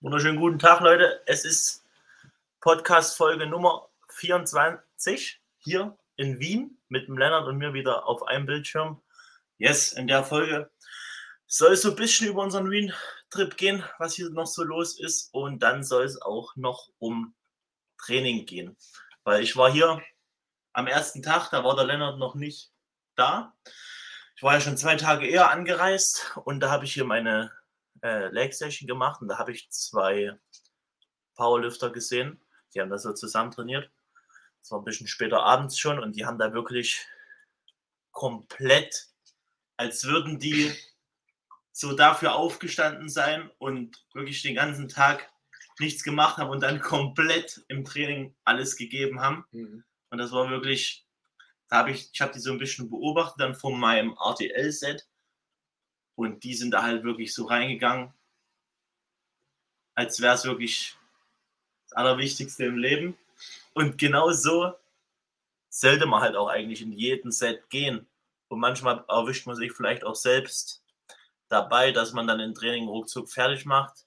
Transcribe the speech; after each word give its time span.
Wunderschönen 0.00 0.38
guten 0.38 0.60
Tag, 0.60 0.78
Leute. 0.78 1.22
Es 1.26 1.44
ist 1.44 1.84
Podcast-Folge 2.60 3.48
Nummer 3.48 3.88
24 4.10 5.40
hier 5.58 5.98
in 6.14 6.38
Wien 6.38 6.78
mit 6.88 7.08
dem 7.08 7.18
Lennart 7.18 7.48
und 7.48 7.58
mir 7.58 7.74
wieder 7.74 8.06
auf 8.06 8.22
einem 8.22 8.46
Bildschirm. 8.46 9.02
Yes, 9.56 9.92
in 9.92 10.06
der 10.06 10.22
Folge 10.22 10.70
soll 11.48 11.72
es 11.72 11.82
so 11.82 11.90
ein 11.90 11.96
bisschen 11.96 12.28
über 12.28 12.44
unseren 12.44 12.70
Wien-Trip 12.70 13.56
gehen, 13.56 13.82
was 13.98 14.14
hier 14.14 14.30
noch 14.30 14.46
so 14.46 14.62
los 14.62 15.00
ist. 15.00 15.34
Und 15.34 15.64
dann 15.64 15.82
soll 15.82 16.04
es 16.04 16.22
auch 16.22 16.54
noch 16.54 16.90
um 17.00 17.34
Training 18.00 18.46
gehen. 18.46 18.76
Weil 19.24 19.42
ich 19.42 19.56
war 19.56 19.68
hier 19.68 20.00
am 20.74 20.86
ersten 20.86 21.24
Tag, 21.24 21.50
da 21.50 21.64
war 21.64 21.74
der 21.74 21.86
Lennart 21.86 22.20
noch 22.20 22.36
nicht 22.36 22.70
da. 23.16 23.52
Ich 24.36 24.44
war 24.44 24.54
ja 24.54 24.60
schon 24.60 24.76
zwei 24.76 24.94
Tage 24.94 25.26
eher 25.26 25.50
angereist 25.50 26.38
und 26.44 26.60
da 26.60 26.70
habe 26.70 26.84
ich 26.84 26.94
hier 26.94 27.04
meine 27.04 27.50
äh, 28.02 28.28
Leg 28.28 28.54
Session 28.54 28.86
gemacht 28.86 29.20
und 29.20 29.28
da 29.28 29.38
habe 29.38 29.52
ich 29.52 29.70
zwei 29.70 30.38
Powerlifter 31.34 31.90
gesehen. 31.90 32.40
Die 32.74 32.80
haben 32.80 32.90
da 32.90 32.98
so 32.98 33.12
zusammen 33.12 33.50
trainiert. 33.50 33.90
Das 34.60 34.70
war 34.70 34.80
ein 34.80 34.84
bisschen 34.84 35.06
später 35.06 35.42
abends 35.42 35.78
schon 35.78 35.98
und 35.98 36.16
die 36.16 36.26
haben 36.26 36.38
da 36.38 36.52
wirklich 36.52 37.06
komplett, 38.10 39.08
als 39.76 40.04
würden 40.04 40.38
die 40.38 40.72
so 41.72 41.94
dafür 41.94 42.34
aufgestanden 42.34 43.08
sein 43.08 43.50
und 43.58 44.04
wirklich 44.12 44.42
den 44.42 44.56
ganzen 44.56 44.88
Tag 44.88 45.30
nichts 45.78 46.02
gemacht 46.02 46.36
haben 46.36 46.50
und 46.50 46.60
dann 46.60 46.80
komplett 46.80 47.64
im 47.68 47.84
Training 47.84 48.34
alles 48.44 48.76
gegeben 48.76 49.20
haben. 49.20 49.44
Mhm. 49.52 49.84
Und 50.10 50.18
das 50.18 50.32
war 50.32 50.50
wirklich, 50.50 51.06
da 51.68 51.78
habe 51.78 51.92
ich, 51.92 52.10
ich 52.12 52.20
habe 52.20 52.32
die 52.32 52.40
so 52.40 52.50
ein 52.50 52.58
bisschen 52.58 52.90
beobachtet 52.90 53.40
dann 53.40 53.54
von 53.54 53.78
meinem 53.78 54.16
RTL-Set 54.20 55.07
und 56.18 56.42
die 56.42 56.54
sind 56.54 56.72
da 56.72 56.82
halt 56.82 57.04
wirklich 57.04 57.32
so 57.32 57.44
reingegangen, 57.44 58.12
als 59.94 60.20
wäre 60.20 60.34
es 60.34 60.44
wirklich 60.44 60.96
das 61.84 61.92
Allerwichtigste 61.92 62.64
im 62.64 62.76
Leben. 62.76 63.16
Und 63.72 63.98
genau 63.98 64.32
so 64.32 64.74
sollte 65.68 66.06
man 66.06 66.20
halt 66.20 66.34
auch 66.34 66.48
eigentlich 66.48 66.82
in 66.82 66.90
jedem 66.90 67.30
Set 67.30 67.70
gehen. 67.70 68.08
Und 68.48 68.58
manchmal 68.58 69.04
erwischt 69.06 69.46
man 69.46 69.54
sich 69.54 69.70
vielleicht 69.70 70.02
auch 70.02 70.16
selbst 70.16 70.82
dabei, 71.46 71.92
dass 71.92 72.12
man 72.12 72.26
dann 72.26 72.40
im 72.40 72.52
Training 72.52 72.88
ruckzuck 72.88 73.30
fertig 73.30 73.64
macht 73.64 74.04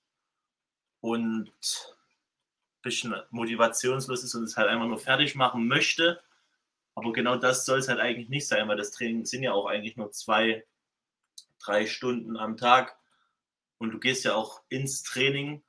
und 0.99 1.47
ein 1.47 2.81
bisschen 2.81 3.15
motivationslos 3.29 4.25
ist 4.25 4.35
und 4.35 4.43
es 4.43 4.57
halt 4.57 4.67
einfach 4.67 4.87
nur 4.87 4.99
fertig 4.99 5.35
machen 5.35 5.65
möchte. 5.65 6.21
Aber 6.93 7.13
genau 7.13 7.37
das 7.37 7.65
soll 7.65 7.79
es 7.79 7.87
halt 7.87 8.01
eigentlich 8.01 8.27
nicht 8.27 8.49
sein, 8.49 8.67
weil 8.67 8.75
das 8.75 8.91
Training 8.91 9.25
sind 9.25 9.43
ja 9.43 9.53
auch 9.53 9.67
eigentlich 9.67 9.95
nur 9.95 10.11
zwei, 10.11 10.65
drei 11.63 11.85
Stunden 11.87 12.37
am 12.37 12.57
Tag. 12.57 12.97
Und 13.77 13.91
du 13.91 13.99
gehst 13.99 14.23
ja 14.23 14.35
auch 14.35 14.61
ins 14.69 15.03
Training, 15.03 15.63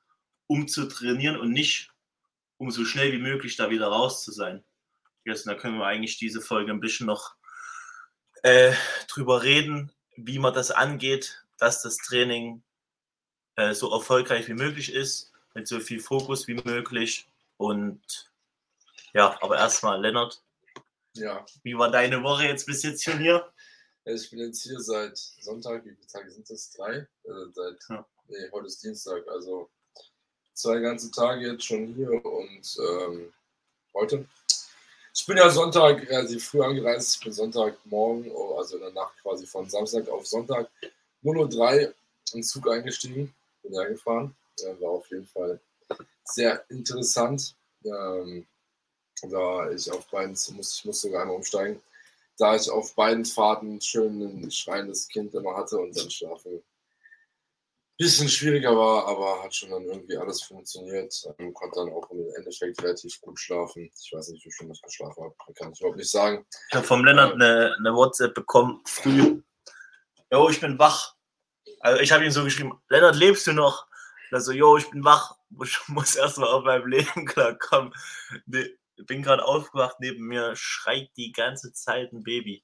um 0.47 0.67
zu 0.67 0.87
trainieren 0.87 1.37
und 1.37 1.51
nicht, 1.51 1.91
um 2.57 2.71
so 2.71 2.85
schnell 2.85 3.11
wie 3.11 3.21
möglich 3.21 3.55
da 3.55 3.69
wieder 3.69 3.87
raus 3.87 4.23
zu 4.23 4.31
sein. 4.31 4.63
Yes, 5.25 5.43
da 5.43 5.55
können 5.55 5.77
wir 5.77 5.85
eigentlich 5.85 6.17
diese 6.17 6.41
Folge 6.41 6.71
ein 6.71 6.79
bisschen 6.79 7.07
noch 7.07 7.35
äh, 8.43 8.73
drüber 9.07 9.43
reden, 9.43 9.91
wie 10.15 10.39
man 10.39 10.53
das 10.53 10.69
angeht, 10.69 11.43
dass 11.57 11.81
das 11.81 11.97
Training 11.97 12.61
äh, 13.55 13.73
so 13.73 13.91
erfolgreich 13.91 14.47
wie 14.47 14.53
möglich 14.53 14.93
ist, 14.93 15.31
mit 15.53 15.67
so 15.67 15.79
viel 15.79 15.99
Fokus 15.99 16.47
wie 16.47 16.55
möglich. 16.55 17.27
Und 17.57 18.31
ja, 19.13 19.37
aber 19.41 19.57
erstmal, 19.57 20.01
Lennart. 20.01 20.41
Ja. 21.15 21.45
Wie 21.63 21.77
war 21.77 21.91
deine 21.91 22.23
Woche 22.23 22.45
jetzt 22.45 22.65
bis 22.65 22.83
jetzt 22.83 23.03
schon 23.03 23.19
hier? 23.19 23.52
Ich 24.05 24.29
bin 24.29 24.39
jetzt 24.39 24.63
hier 24.63 24.79
seit 24.81 25.17
Sonntag, 25.17 25.85
wie 25.85 25.91
viele 25.91 26.07
Tage 26.07 26.29
sind 26.29 26.49
das? 26.49 26.71
Drei? 26.71 27.07
Äh, 27.23 27.51
seit, 27.53 27.77
ja. 27.89 28.05
Nee, 28.27 28.49
heute 28.51 28.67
ist 28.67 28.83
Dienstag, 28.83 29.25
also 29.29 29.69
zwei 30.53 30.79
ganze 30.79 31.09
Tage 31.09 31.47
jetzt 31.47 31.63
schon 31.63 31.93
hier 31.93 32.11
und 32.25 32.77
ähm, 32.79 33.33
heute. 33.93 34.25
Ich 35.15 35.25
bin 35.25 35.37
ja 35.37 35.49
Sonntag 35.49 36.09
relativ 36.09 36.49
früh 36.49 36.61
angereist. 36.61 37.15
Ich 37.15 37.23
bin 37.23 37.31
Sonntagmorgen, 37.31 38.29
oh, 38.31 38.57
also 38.57 38.75
in 38.75 38.81
der 38.81 38.91
Nacht 38.91 39.15
quasi 39.21 39.45
von 39.45 39.69
Samstag 39.69 40.09
auf 40.09 40.27
Sonntag 40.27 40.69
0.03 41.23 41.87
Uhr 41.87 41.93
im 42.33 42.43
Zug 42.43 42.69
eingestiegen, 42.69 43.33
bin 43.61 43.73
ja 43.73 43.85
gefahren. 43.85 44.35
Ja, 44.59 44.79
war 44.81 44.89
auf 44.89 45.09
jeden 45.11 45.27
Fall 45.27 45.61
sehr 46.25 46.65
interessant. 46.69 47.55
Ähm, 47.85 48.45
da 49.21 49.71
ich 49.71 49.89
auf 49.89 50.05
beiden, 50.07 50.31
muss, 50.31 50.77
ich 50.77 50.85
muss 50.85 51.01
sogar 51.01 51.21
einmal 51.21 51.37
umsteigen, 51.37 51.81
da 52.37 52.55
ich 52.55 52.69
auf 52.69 52.95
beiden 52.95 53.25
Fahrten 53.25 53.79
schön 53.81 54.21
ein 54.21 54.51
schreiendes 54.51 55.07
Kind 55.07 55.33
immer 55.33 55.55
hatte 55.55 55.77
und 55.77 55.97
dann 55.97 56.09
schlafen 56.09 56.63
bisschen 57.97 58.27
schwieriger 58.27 58.75
war, 58.75 59.07
aber 59.07 59.43
hat 59.43 59.53
schon 59.53 59.69
dann 59.69 59.85
irgendwie 59.85 60.17
alles 60.17 60.41
funktioniert. 60.41 61.13
Ähm, 61.37 61.53
konnte 61.53 61.79
dann 61.79 61.93
auch 61.93 62.09
im 62.11 62.33
Endeffekt 62.35 62.81
relativ 62.81 63.19
gut 63.21 63.39
schlafen. 63.39 63.89
Ich 64.01 64.11
weiß 64.13 64.29
nicht, 64.29 64.45
wie 64.45 64.51
viel 64.51 64.69
ich 64.71 64.81
geschlafen 64.81 65.23
habe, 65.23 65.35
kann 65.55 65.71
ich 65.71 65.79
überhaupt 65.79 65.97
nicht 65.97 66.09
sagen. 66.09 66.45
Ich 66.69 66.75
habe 66.75 66.85
vom 66.85 67.05
Lennart 67.05 67.33
eine, 67.33 67.75
eine 67.77 67.93
WhatsApp 67.93 68.33
bekommen, 68.33 68.81
früh. 68.85 69.41
Jo, 70.31 70.49
ich 70.49 70.59
bin 70.59 70.79
wach. 70.79 71.15
Also 71.79 72.01
ich 72.01 72.11
habe 72.11 72.25
ihm 72.25 72.31
so 72.31 72.43
geschrieben, 72.43 72.81
Lennart, 72.89 73.15
lebst 73.15 73.47
du 73.47 73.53
noch? 73.53 73.87
Also, 74.31 74.51
jo, 74.51 74.77
ich 74.77 74.89
bin 74.89 75.03
wach. 75.03 75.37
Ich 75.63 75.79
muss 75.87 76.15
erstmal 76.15 76.49
auf 76.49 76.63
meinem 76.63 76.87
Leben 76.87 77.25
klarkommen. 77.25 77.93
Nee, 78.47 78.75
bin 78.95 79.21
gerade 79.21 79.45
aufgewacht, 79.45 79.97
neben 79.99 80.25
mir 80.25 80.55
schreit 80.55 81.09
die 81.17 81.31
ganze 81.31 81.73
Zeit 81.73 82.11
ein 82.13 82.23
Baby. 82.23 82.63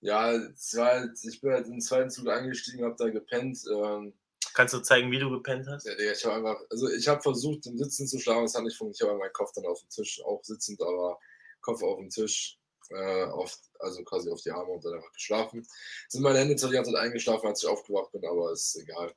Ja, 0.00 0.38
halt, 0.76 1.18
ich 1.24 1.40
bin 1.40 1.52
halt 1.52 1.66
in 1.66 1.72
den 1.72 1.80
zweiten 1.80 2.10
Zug 2.10 2.28
eingestiegen, 2.28 2.84
habe 2.84 2.96
da 2.96 3.10
gepennt. 3.10 3.58
Ähm, 3.72 4.14
Kannst 4.54 4.74
du 4.74 4.80
zeigen, 4.80 5.10
wie 5.10 5.18
du 5.18 5.30
gepennt 5.30 5.66
hast? 5.68 5.86
Ja, 5.86 5.94
Digga, 5.94 6.12
ich 6.12 6.24
habe 6.24 6.36
einfach, 6.36 6.60
also 6.70 6.88
ich 6.88 7.06
habe 7.08 7.20
versucht, 7.20 7.66
im 7.66 7.78
Sitzen 7.78 8.06
zu 8.06 8.18
schlafen, 8.18 8.44
es 8.44 8.54
hat 8.54 8.62
nicht 8.62 8.76
funktioniert. 8.76 9.00
Ich 9.00 9.08
habe 9.08 9.18
meinen 9.18 9.32
Kopf 9.32 9.52
dann 9.52 9.66
auf 9.66 9.80
dem 9.80 9.88
Tisch, 9.88 10.22
auch 10.24 10.42
sitzend, 10.42 10.80
aber 10.80 11.18
Kopf 11.60 11.82
auf 11.82 11.98
dem 11.98 12.08
Tisch, 12.08 12.58
äh, 12.90 13.24
auf, 13.24 13.56
also 13.80 14.02
quasi 14.04 14.30
auf 14.30 14.40
die 14.40 14.50
Arme 14.50 14.70
und 14.72 14.84
dann 14.84 14.94
einfach 14.94 15.12
geschlafen. 15.12 15.66
Sind 16.08 16.22
meine 16.22 16.38
Hände 16.38 16.56
zwar 16.56 16.70
die 16.70 16.76
ganze 16.76 16.92
Zeit 16.92 17.00
eingeschlafen, 17.00 17.46
als 17.48 17.62
ich 17.62 17.68
aufgewacht 17.68 18.12
bin, 18.12 18.24
aber 18.24 18.52
ist 18.52 18.76
egal. 18.76 19.12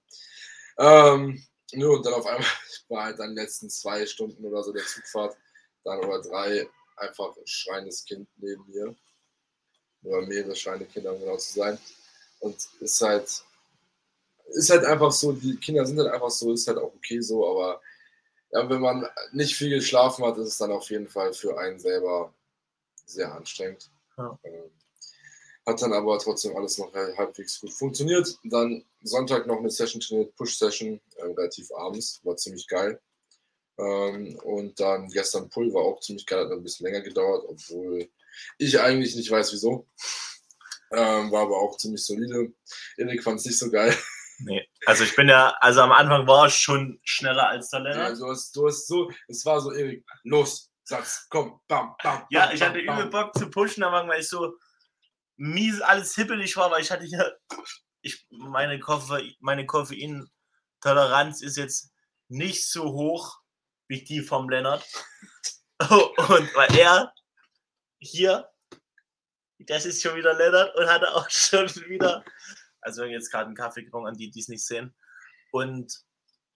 Ähm, 0.80 1.46
nur 1.74 1.98
und 1.98 2.06
dann 2.06 2.14
auf 2.14 2.26
einmal 2.26 2.46
war 2.90 3.06
halt 3.06 3.20
dann 3.20 3.36
die 3.36 3.42
letzten 3.42 3.70
zwei 3.70 4.06
Stunden 4.06 4.44
oder 4.44 4.64
so 4.64 4.74
der 4.74 4.86
Zugfahrt 4.86 5.38
dann 5.84 6.00
oder 6.00 6.22
drei 6.22 6.68
einfach 6.98 7.36
ein 7.36 7.48
schreiendes 7.48 8.06
Kind 8.06 8.28
neben 8.38 8.66
mir. 8.68 8.96
Oder 10.04 10.26
mehrere 10.26 10.56
schreiende 10.56 10.86
Kinder, 10.86 11.14
um 11.14 11.20
genau 11.20 11.38
zu 11.38 11.54
sein. 11.54 11.78
Und 12.40 12.58
ist 12.80 13.02
halt, 13.02 13.44
ist 14.48 14.70
halt 14.70 14.86
einfach 14.86 15.12
so, 15.12 15.32
die 15.32 15.58
Kinder 15.58 15.86
sind 15.86 16.00
halt 16.00 16.12
einfach 16.12 16.32
so, 16.32 16.54
ist 16.54 16.68
halt 16.68 16.78
auch 16.80 16.94
okay 16.96 17.22
so, 17.22 17.48
aber 17.48 17.82
ja, 18.52 18.70
wenn 18.70 18.82
man 18.82 19.08
nicht 19.32 19.56
viel 19.56 19.70
geschlafen 19.70 20.26
hat, 20.26 20.38
ist 20.38 20.48
es 20.50 20.58
dann 20.58 20.72
auf 20.72 20.90
jeden 20.90 21.08
Fall 21.08 21.34
für 21.34 21.58
einen 21.58 21.80
selber 21.80 22.34
sehr 23.06 23.34
anstrengend. 23.34 23.90
Ja. 24.18 24.38
Ähm, 24.44 24.72
hat 25.66 25.82
dann 25.82 25.94
aber 25.94 26.18
trotzdem 26.20 26.56
alles 26.56 26.78
noch 26.78 26.94
halbwegs 26.94 27.62
gut 27.62 27.72
funktioniert. 27.72 28.38
Dann 28.44 28.84
Sonntag 29.04 29.46
noch 29.48 29.60
eine 29.60 29.70
Session 29.70 30.02
trainiert, 30.02 30.36
Push-Session, 30.36 31.00
äh, 31.18 31.24
relativ 31.24 31.72
abends, 31.74 32.20
war 32.24 32.36
ziemlich 32.36 32.68
geil. 32.68 33.00
Ähm, 33.82 34.36
und 34.44 34.80
dann 34.80 35.08
gestern 35.08 35.50
Pull 35.50 35.74
war 35.74 35.82
auch 35.82 36.00
ziemlich 36.02 36.26
geil, 36.26 36.46
hat 36.46 36.52
ein 36.52 36.64
bisschen 36.64 36.86
länger 36.86 37.02
gedauert, 37.02 37.44
obwohl 37.48 38.08
ich 38.60 38.80
eigentlich 38.80 39.16
nicht 39.16 39.32
weiß 39.32 39.52
wieso. 39.54 39.88
Ähm, 40.92 41.32
war 41.32 41.44
aber 41.44 41.58
auch 41.58 41.78
ziemlich 41.78 42.06
solide. 42.06 42.54
Erik 42.98 43.24
fand 43.24 43.40
es 43.40 43.46
nicht 43.46 43.58
so 43.58 43.70
geil. 43.70 43.96
Nee, 44.44 44.68
also 44.88 45.04
ich 45.04 45.16
bin 45.16 45.30
ja, 45.30 45.56
also 45.60 45.82
am 45.82 45.92
Anfang 45.92 46.26
war 46.26 46.48
ich 46.48 46.56
schon 46.56 47.00
schneller 47.04 47.48
als 47.50 47.70
der 47.70 47.82
Lennart. 47.82 48.14
Ja, 48.14 48.16
du 48.16 48.32
hast, 48.32 48.56
du 48.56 48.66
hast 48.66 48.88
so, 48.88 49.12
es 49.28 49.46
war 49.46 49.62
so, 49.62 49.72
Erik, 49.72 50.04
los, 50.24 50.72
sag's, 50.84 51.28
komm, 51.30 51.60
bam, 51.68 51.94
bam. 52.02 52.26
Ja, 52.32 52.48
bam, 52.48 52.56
ich 52.56 52.62
hatte 52.64 52.82
bam, 52.84 52.98
übel 52.98 53.12
Bock 53.12 53.38
zu 53.38 53.52
pushen, 53.52 53.84
aber 53.84 54.08
weil 54.08 54.22
ich 54.22 54.30
so 54.30 54.56
mies 55.38 55.80
alles 55.82 56.16
hippelig 56.16 56.58
war, 56.58 56.72
weil 56.72 56.82
ich 56.82 56.90
hatte 56.90 57.06
ja, 57.06 57.24
ich, 58.02 58.26
meine, 58.32 58.80
Koffein, 58.80 59.32
meine 59.42 59.68
Koffeintoleranz 59.68 61.44
ist 61.44 61.58
jetzt 61.58 61.92
nicht 62.28 62.68
so 62.68 62.86
hoch 62.86 63.41
wie 63.92 64.02
die 64.02 64.22
vom 64.22 64.50
Lennart. 64.50 64.88
Und 65.80 66.56
weil 66.56 66.76
er 66.78 67.14
hier, 68.00 68.50
das 69.60 69.86
ist 69.86 70.02
schon 70.02 70.16
wieder 70.16 70.34
Lennart 70.34 70.76
und 70.76 70.88
hatte 70.88 71.14
auch 71.14 71.30
schon 71.30 71.68
wieder, 71.88 72.24
also 72.80 73.04
jetzt 73.04 73.30
gerade 73.30 73.48
einen 73.48 73.56
Kaffee 73.56 73.84
getrunken, 73.84 74.08
an 74.08 74.18
die, 74.18 74.32
die 74.32 74.40
es 74.40 74.48
nicht 74.48 74.66
sehen. 74.66 74.96
Und 75.52 76.04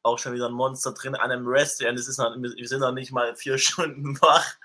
auch 0.01 0.17
schon 0.17 0.33
wieder 0.33 0.47
ein 0.47 0.53
Monster 0.53 0.93
drin 0.93 1.13
an 1.15 1.29
einem 1.29 1.45
Rest. 1.45 1.83
Und 1.83 1.99
es 1.99 2.07
ist 2.07 2.17
noch, 2.17 2.35
wir 2.35 2.67
sind 2.67 2.79
noch 2.79 2.93
nicht 2.93 3.11
mal 3.11 3.35
vier 3.35 3.57
Stunden 3.59 4.19
wach. 4.21 4.55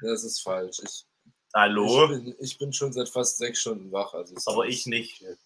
Das 0.00 0.22
ist 0.22 0.40
falsch. 0.40 0.78
Ich, 0.84 1.04
Hallo? 1.54 2.04
Ich 2.04 2.24
bin, 2.24 2.36
ich 2.38 2.58
bin, 2.58 2.72
schon 2.72 2.92
seit 2.92 3.08
fast 3.08 3.38
sechs 3.38 3.60
Stunden 3.60 3.90
wach. 3.90 4.14
Also 4.14 4.36
Aber 4.46 4.66
ich 4.66 4.86
nicht. 4.86 5.18
Viel. 5.18 5.36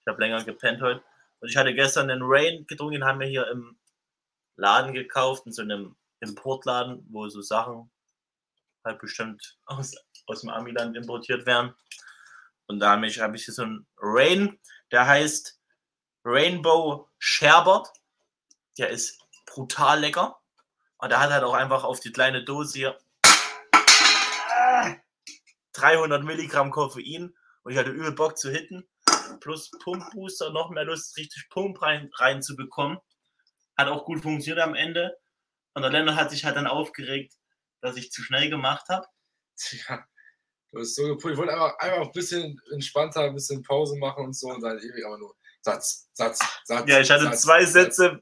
Ich 0.00 0.06
habe 0.06 0.22
länger 0.22 0.44
gepennt 0.44 0.80
heute. 0.80 1.02
Und 1.40 1.48
ich 1.48 1.56
hatte 1.56 1.74
gestern 1.74 2.08
den 2.08 2.22
Rain 2.22 2.66
getrunken, 2.66 2.94
den 2.94 3.04
haben 3.04 3.20
wir 3.20 3.26
hier 3.26 3.48
im 3.48 3.76
Laden 4.56 4.94
gekauft, 4.94 5.46
in 5.46 5.52
so 5.52 5.62
einem 5.62 5.96
Importladen, 6.20 7.06
wo 7.10 7.28
so 7.28 7.42
Sachen 7.42 7.90
halt 8.84 8.98
bestimmt 9.00 9.58
aus, 9.66 9.92
aus 10.26 10.40
dem 10.42 10.50
Amiland 10.50 10.96
importiert 10.96 11.46
werden. 11.46 11.74
Und 12.66 12.80
da 12.80 12.92
habe 12.92 13.06
ich, 13.06 13.20
hab 13.20 13.34
ich 13.34 13.44
hier 13.44 13.54
so 13.54 13.62
einen 13.62 13.86
Rain, 13.98 14.58
der 14.90 15.06
heißt 15.06 15.60
Rainbow 16.24 17.08
Sherbert. 17.18 17.88
Der 18.78 18.88
ist 18.90 19.20
brutal 19.46 20.00
lecker. 20.00 20.40
Und 20.98 21.10
der 21.10 21.20
hat 21.20 21.30
halt 21.30 21.44
auch 21.44 21.54
einfach 21.54 21.84
auf 21.84 22.00
die 22.00 22.12
kleine 22.12 22.44
Dose 22.44 22.78
hier 22.78 22.98
300 25.74 26.22
Milligramm 26.24 26.70
Koffein 26.70 27.34
und 27.62 27.72
ich 27.72 27.78
hatte 27.78 27.90
übel 27.90 28.12
Bock 28.12 28.38
zu 28.38 28.50
hitten. 28.50 28.88
Plus 29.40 29.70
Pumpbooster, 29.82 30.50
noch 30.50 30.70
mehr 30.70 30.84
Lust, 30.84 31.16
richtig 31.16 31.48
Pump 31.50 31.82
rein, 31.82 32.10
reinzubekommen. 32.14 32.98
Hat 33.76 33.88
auch 33.88 34.04
gut 34.04 34.22
funktioniert 34.22 34.64
am 34.64 34.74
Ende. 34.74 35.16
Und 35.74 35.82
der 35.82 35.90
Länder 35.90 36.16
hat 36.16 36.30
sich 36.30 36.44
halt 36.44 36.56
dann 36.56 36.66
aufgeregt, 36.66 37.34
dass 37.80 37.96
ich 37.96 38.10
zu 38.10 38.22
schnell 38.22 38.48
gemacht 38.48 38.88
habe. 38.88 39.06
Ja, 39.88 40.04
du 40.72 40.78
bist 40.78 40.96
so 40.96 41.04
gepult. 41.04 41.34
Ich 41.34 41.38
wollte 41.38 41.52
einfach, 41.52 41.78
einfach 41.78 42.02
ein 42.02 42.12
bisschen 42.12 42.60
entspannter, 42.72 43.20
ein 43.20 43.34
bisschen 43.34 43.62
Pause 43.62 43.96
machen 43.96 44.24
und 44.24 44.32
so 44.32 44.48
und 44.48 44.60
dann 44.62 44.78
ewig 44.78 45.04
aber 45.06 45.18
nur 45.18 45.36
Satz, 45.60 46.08
Satz, 46.12 46.40
Satz. 46.64 46.88
Ja, 46.88 47.00
ich 47.00 47.10
hatte 47.10 47.24
Satz, 47.24 47.42
zwei. 47.42 47.64
Sätze 47.64 48.20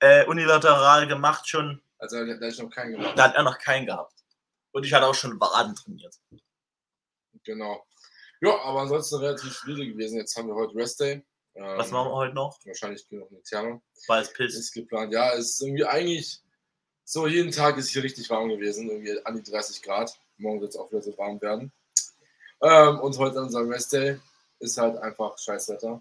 äh, 0.00 0.24
unilateral 0.26 1.06
gemacht 1.06 1.48
schon. 1.48 1.82
Also 1.98 2.24
da, 2.24 2.34
da 2.34 2.46
ich 2.46 2.58
noch 2.58 2.70
keinen 2.70 2.92
gemacht. 2.92 3.18
Da 3.18 3.24
hat 3.24 3.34
er 3.34 3.42
noch 3.42 3.58
keinen 3.58 3.86
gehabt. 3.86 4.14
Und 4.72 4.86
ich 4.86 4.92
hatte 4.92 5.06
auch 5.06 5.14
schon 5.14 5.38
Waden 5.40 5.74
trainiert. 5.74 6.16
Genau. 7.44 7.86
Ja, 8.40 8.58
aber 8.62 8.80
ansonsten 8.80 9.16
relativ 9.16 9.52
solide 9.52 9.86
gewesen. 9.86 10.16
Jetzt 10.16 10.36
haben 10.36 10.48
wir 10.48 10.54
heute 10.54 10.74
Rest 10.74 11.00
Day. 11.00 11.22
Ähm, 11.54 11.78
Was 11.78 11.90
machen 11.90 12.08
wir 12.08 12.14
heute 12.14 12.34
noch? 12.34 12.58
Wahrscheinlich 12.64 13.06
genug 13.08 13.30
eine 13.30 13.42
Therme. 13.42 13.82
Weil 14.06 14.22
es 14.22 14.32
pisst. 14.32 14.58
Ist 14.58 14.72
geplant. 14.72 15.12
Ja, 15.12 15.32
es 15.32 15.50
ist 15.50 15.62
irgendwie 15.62 15.84
eigentlich 15.84 16.42
so, 17.10 17.26
jeden 17.26 17.50
Tag 17.50 17.76
ist 17.76 17.88
hier 17.88 18.04
richtig 18.04 18.30
warm 18.30 18.48
gewesen. 18.50 18.88
Irgendwie 18.88 19.18
an 19.26 19.34
die 19.34 19.50
30 19.50 19.82
Grad. 19.82 20.16
Morgen 20.38 20.60
wird 20.60 20.70
es 20.70 20.76
auch 20.76 20.88
wieder 20.92 21.02
so 21.02 21.18
warm 21.18 21.40
werden. 21.42 21.72
Ähm, 22.62 23.00
und 23.00 23.18
heute 23.18 23.40
unser 23.40 23.68
Rest 23.68 23.92
Day 23.92 24.20
ist 24.60 24.78
halt 24.78 24.96
einfach 24.98 25.36
Scheißwetter. 25.36 26.00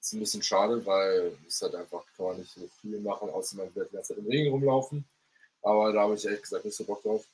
Ist 0.00 0.12
ein 0.12 0.18
bisschen 0.18 0.42
schade, 0.42 0.84
weil 0.84 1.38
es 1.46 1.62
halt 1.62 1.76
einfach, 1.76 2.02
kann 2.16 2.26
man 2.26 2.38
nicht 2.38 2.52
so 2.52 2.68
viel 2.80 2.98
machen, 3.02 3.30
außer 3.30 3.56
man 3.56 3.72
wird 3.76 3.92
die 3.92 3.94
ganze 3.94 4.14
Zeit 4.14 4.18
im 4.18 4.26
Regen 4.26 4.50
rumlaufen. 4.50 5.04
Aber 5.62 5.92
da 5.92 6.00
habe 6.00 6.14
ich 6.16 6.24
ehrlich 6.24 6.42
gesagt 6.42 6.64
nicht 6.64 6.76
so 6.76 6.82
Bock 6.82 7.00
drauf. 7.04 7.24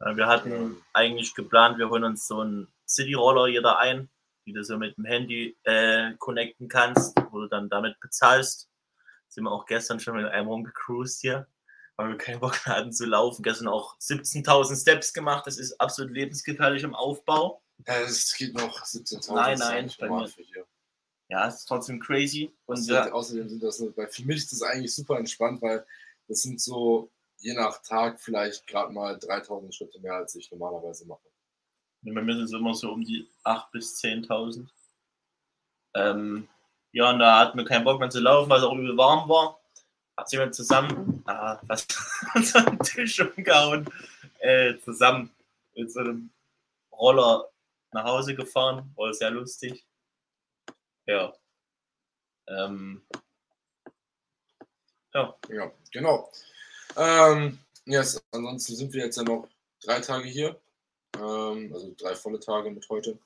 Äh, 0.00 0.16
Wir 0.16 0.26
hatten 0.26 0.52
Ähm. 0.52 0.82
eigentlich 0.94 1.34
geplant, 1.34 1.76
wir 1.76 1.90
holen 1.90 2.04
uns 2.04 2.26
so 2.26 2.40
einen 2.40 2.66
City-Roller 2.88 3.46
jeder 3.48 3.78
ein, 3.78 4.08
die 4.46 4.54
du 4.54 4.64
so 4.64 4.78
mit 4.78 4.96
dem 4.96 5.04
Handy 5.04 5.54
äh, 5.64 6.14
connecten 6.18 6.68
kannst, 6.68 7.14
wo 7.30 7.40
du 7.40 7.46
dann 7.46 7.68
damit 7.68 8.00
bezahlst. 8.00 8.70
Sind 9.28 9.44
wir 9.44 9.52
auch 9.52 9.66
gestern 9.66 10.00
schon 10.00 10.16
mit 10.16 10.24
einem 10.24 10.48
rumgecruised 10.48 11.20
hier, 11.20 11.46
weil 12.00 12.08
wir 12.10 12.16
keinen 12.16 12.40
Bock 12.40 12.58
mehr 12.66 12.76
hatten 12.76 12.92
zu 12.92 13.04
laufen. 13.04 13.42
Gestern 13.42 13.68
auch 13.68 13.98
17.000 13.98 14.80
Steps 14.80 15.12
gemacht. 15.12 15.46
Das 15.46 15.58
ist 15.58 15.78
absolut 15.78 16.12
lebensgefährlich 16.12 16.82
im 16.82 16.94
Aufbau. 16.94 17.62
Ja, 17.86 18.00
es 18.00 18.34
geht 18.34 18.54
noch 18.54 18.82
17.000. 18.82 19.34
Nein, 19.34 19.58
nein, 19.58 19.92
bei 19.98 20.08
mir-. 20.08 20.30
Ja, 21.28 21.46
es 21.46 21.56
ist 21.56 21.66
trotzdem 21.66 22.00
crazy. 22.00 22.52
Und 22.64 22.86
ja, 22.86 23.12
außerdem 23.12 23.50
sind 23.50 23.62
das, 23.62 23.80
weil 23.96 24.08
für 24.08 24.24
mich 24.24 24.38
ist 24.38 24.52
das 24.52 24.62
eigentlich 24.62 24.94
super 24.94 25.18
entspannt, 25.18 25.60
weil 25.60 25.86
das 26.26 26.40
sind 26.40 26.60
so 26.60 27.10
je 27.36 27.52
nach 27.52 27.82
Tag 27.82 28.18
vielleicht 28.18 28.66
gerade 28.66 28.92
mal 28.92 29.18
3000 29.18 29.74
Schritte 29.74 30.00
mehr, 30.00 30.14
als 30.14 30.34
ich 30.34 30.50
normalerweise 30.50 31.06
mache. 31.06 31.28
bei 32.02 32.22
mir 32.22 32.34
sind 32.34 32.44
es 32.44 32.52
immer 32.52 32.74
so 32.74 32.92
um 32.92 33.04
die 33.04 33.28
8.000 33.44 33.70
bis 33.72 34.00
10.000. 34.02 34.68
Ähm, 35.94 36.48
ja, 36.92 37.10
und 37.10 37.18
da 37.18 37.40
hatten 37.40 37.58
wir 37.58 37.64
keinen 37.66 37.84
Bock 37.84 38.00
mehr 38.00 38.10
zu 38.10 38.20
laufen, 38.20 38.48
weil 38.48 38.58
es 38.58 38.64
auch 38.64 38.74
übel 38.74 38.96
warm 38.96 39.28
war. 39.28 39.59
Hat 40.20 40.30
jemand 40.32 40.54
zusammen, 40.54 41.22
ah, 41.24 41.58
was, 41.62 41.86
unseren 42.34 42.78
Tisch 42.80 43.20
umgehauen, 43.20 43.88
äh, 44.40 44.76
zusammen 44.84 45.30
mit 45.74 45.90
so 45.90 46.00
einem 46.00 46.28
Roller 46.92 47.48
nach 47.92 48.04
Hause 48.04 48.34
gefahren. 48.34 48.92
War 48.96 49.14
sehr 49.14 49.30
lustig. 49.30 49.82
Ja. 51.06 51.32
Ähm, 52.48 53.02
ja, 55.14 55.34
Ja, 55.48 55.72
genau. 55.90 56.30
Ähm, 56.98 57.58
yes, 57.86 58.22
ansonsten 58.30 58.76
sind 58.76 58.92
wir 58.92 59.06
jetzt 59.06 59.16
ja 59.16 59.22
noch 59.22 59.48
drei 59.82 60.00
Tage 60.00 60.28
hier. 60.28 60.60
Ähm, 61.16 61.72
also 61.72 61.94
drei 61.96 62.14
volle 62.14 62.40
Tage 62.40 62.70
mit 62.70 62.86
heute. 62.90 63.18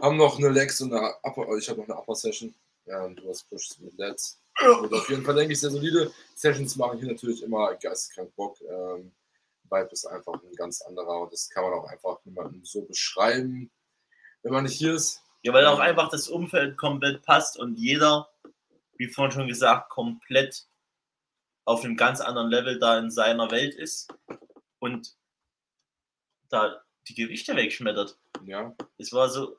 Haben 0.00 0.16
noch 0.16 0.38
eine 0.38 0.50
Lex 0.50 0.80
und 0.80 0.94
eine 0.94 1.12
Upper, 1.24 1.56
ich 1.56 1.68
habe 1.68 1.80
noch 1.80 1.88
eine 1.88 1.98
Upper 1.98 2.14
Session. 2.14 2.54
Ja, 2.86 3.02
und 3.02 3.16
du 3.16 3.28
hast 3.28 3.50
Push 3.50 3.80
mit 3.80 3.98
Lets. 3.98 4.38
Wird 4.60 4.92
auf 4.92 5.08
jeden 5.10 5.24
Fall, 5.24 5.34
denke 5.34 5.52
ich, 5.52 5.60
sehr 5.60 5.70
solide. 5.70 6.12
Sessions 6.34 6.76
machen 6.76 6.98
hier 6.98 7.08
natürlich 7.08 7.42
immer 7.42 7.74
geisteskrank 7.74 8.34
Bock. 8.36 8.60
Ähm, 8.60 9.12
Vibe 9.64 9.90
ist 9.92 10.06
einfach 10.06 10.34
ein 10.34 10.54
ganz 10.56 10.82
anderer 10.82 11.22
und 11.22 11.32
das 11.32 11.48
kann 11.50 11.64
man 11.64 11.72
auch 11.72 11.86
einfach 11.86 12.18
niemandem 12.24 12.64
so 12.64 12.82
beschreiben, 12.82 13.70
wenn 14.42 14.52
man 14.52 14.64
nicht 14.64 14.76
hier 14.76 14.94
ist. 14.94 15.22
Ja, 15.42 15.52
weil 15.52 15.66
auch 15.66 15.78
einfach 15.78 16.08
das 16.08 16.28
Umfeld 16.28 16.76
komplett 16.76 17.22
passt 17.22 17.58
und 17.58 17.78
jeder, 17.78 18.30
wie 18.96 19.08
vorhin 19.08 19.32
schon 19.32 19.48
gesagt, 19.48 19.90
komplett 19.90 20.66
auf 21.66 21.84
einem 21.84 21.96
ganz 21.96 22.20
anderen 22.20 22.50
Level 22.50 22.78
da 22.78 22.98
in 22.98 23.10
seiner 23.10 23.50
Welt 23.50 23.74
ist 23.74 24.12
und 24.78 25.16
da 26.48 26.82
die 27.08 27.14
Gewichte 27.14 27.56
wegschmettert. 27.56 28.18
Ja, 28.44 28.74
Es 28.98 29.12
war 29.12 29.28
so, 29.28 29.56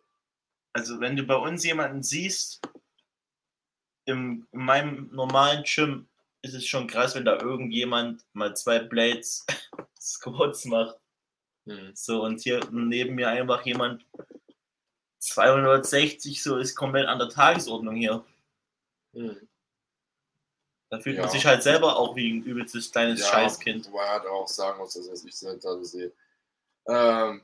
also 0.74 1.00
wenn 1.00 1.16
du 1.16 1.24
bei 1.24 1.36
uns 1.36 1.64
jemanden 1.64 2.04
siehst, 2.04 2.62
im, 4.06 4.48
in 4.52 4.60
meinem 4.60 5.10
normalen 5.12 5.64
Gym 5.64 6.08
ist 6.42 6.54
es 6.54 6.66
schon 6.68 6.88
krass, 6.88 7.16
wenn 7.16 7.26
da 7.26 7.40
irgendjemand 7.40 8.24
mal 8.34 8.56
zwei 8.56 8.80
Blades 8.80 9.46
Squats 10.00 10.66
macht. 10.66 10.98
hm. 11.66 11.92
So, 11.96 12.24
und 12.24 12.42
hier 12.42 12.60
neben 12.72 13.16
mir 13.16 13.30
einfach 13.30 13.66
jemand 13.66 14.06
260, 15.20 16.42
so 16.44 16.58
ist 16.58 16.76
komplett 16.76 17.08
an 17.08 17.20
der 17.20 17.30
Tagesordnung 17.30 17.96
hier. 17.96 18.24
Hm. 19.14 19.48
Da 20.90 21.00
fühlt 21.00 21.16
Ja. 21.16 21.24
man 21.24 21.32
sich 21.32 21.46
halt 21.46 21.64
selber 21.64 21.98
auch 21.98 22.16
wie 22.16 22.32
ein 22.32 22.44
übelstes 22.44 22.92
kleines 22.92 23.22
Ja, 23.22 23.26
Scheißkind. 23.28 23.88
Wobei 23.92 24.04
er 24.04 24.12
halt 24.12 24.28
auch 24.28 24.48
sagen 24.48 24.78
muss, 24.78 24.94
dass 24.94 25.26
ich 25.26 25.40
da 25.62 25.84
sehe. 25.84 26.12
Ähm, 26.88 27.42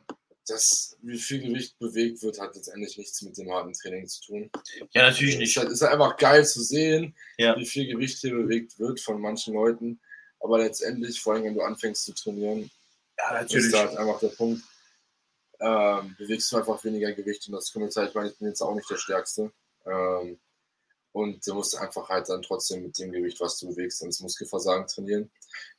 das, 0.48 0.98
wie 1.02 1.18
viel 1.20 1.40
Gewicht 1.42 1.78
bewegt 1.80 2.22
wird, 2.24 2.40
hat 2.40 2.56
letztendlich 2.56 2.98
nichts 2.98 3.22
mit 3.22 3.38
dem 3.38 3.52
harten 3.52 3.74
Training 3.74 4.08
zu 4.08 4.22
tun. 4.24 4.52
Ja, 4.92 5.10
natürlich 5.10 5.36
Es 5.36 5.40
nicht. 5.40 5.58
halt, 5.58 5.70
ist 5.70 5.84
einfach 5.84 6.18
geil 6.18 6.46
zu 6.46 6.62
sehen, 6.64 7.16
Ja. 7.38 7.56
wie 7.58 7.66
viel 7.66 7.88
Gewicht 7.88 8.20
hier 8.20 8.34
bewegt 8.36 8.80
wird 8.80 9.00
von 9.00 9.22
manchen 9.22 9.54
Leuten. 9.54 10.00
Aber 10.40 10.58
letztendlich, 10.58 11.22
vor 11.22 11.34
allem 11.36 11.44
wenn 11.44 11.54
du 11.54 11.62
anfängst 11.62 12.04
zu 12.06 12.14
trainieren, 12.14 12.70
Ja, 13.18 13.38
ist 13.40 13.74
halt 13.74 13.96
einfach 13.98 14.20
der 14.20 14.30
Punkt, 14.30 14.64
ähm, 15.60 16.16
bewegst 16.18 16.52
du 16.52 16.58
einfach 16.58 16.84
weniger 16.84 17.12
Gewicht 17.14 17.46
und 17.48 17.54
das 17.54 17.72
kommt 17.72 17.86
jetzt 17.86 17.96
halt, 17.98 18.10
ich 18.10 18.16
meine, 18.16 18.30
ich 18.30 18.38
bin 18.38 18.48
jetzt 18.48 18.62
auch 18.62 18.74
nicht 18.74 18.90
der 18.90 18.98
Stärkste. 18.98 19.52
Ähm, 19.86 20.40
und 21.14 21.46
du 21.46 21.54
musst 21.56 21.76
einfach 21.78 22.08
halt 22.10 22.30
dann 22.30 22.42
trotzdem 22.42 22.84
mit 22.84 22.98
dem 22.98 23.12
Gewicht, 23.12 23.40
was 23.42 23.60
du 23.60 23.68
bewegst, 23.68 24.02
ins 24.02 24.22
Muskelversagen 24.22 24.88
trainieren, 24.88 25.30